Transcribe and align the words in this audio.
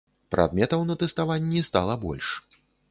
Прадметаў 0.35 0.81
на 0.93 0.97
тэставанні 1.03 1.65
стала 1.69 2.01
больш. 2.09 2.37